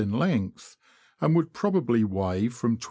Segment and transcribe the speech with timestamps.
[0.01, 0.75] in length,
[1.21, 2.79] and would probably weigh from 281b.